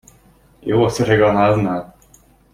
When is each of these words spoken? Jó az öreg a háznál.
Jó 0.59 0.83
az 0.83 0.99
öreg 0.99 1.21
a 1.21 1.31
háznál. 1.31 1.95